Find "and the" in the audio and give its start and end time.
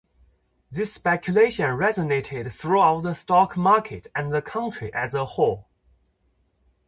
4.15-4.41